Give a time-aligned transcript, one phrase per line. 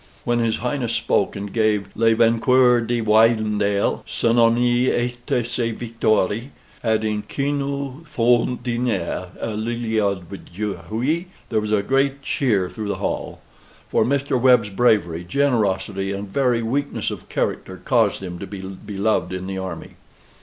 [0.23, 6.39] When his Highness spoke, and gave "Le vainqueur de Wynendael; son armee et sa victoire,"
[6.83, 12.95] adding, "qui nous font diner a Lille aujourd'huy" there was a great cheer through the
[12.95, 13.41] hall;
[13.89, 14.41] for Mr.
[14.41, 19.59] Webb's bravery, generosity, and very weaknesses of character caused him to be beloved in the
[19.59, 19.91] army.